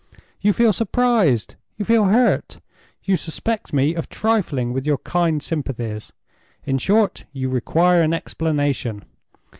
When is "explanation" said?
8.11-9.05